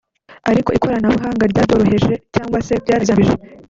Ariko 0.49 0.69
ikoranabuhanga 0.77 1.43
ryarabyoroheje 1.51 2.13
cyangwa 2.33 2.57
se 2.67 2.73
byarabizambije 2.83 3.33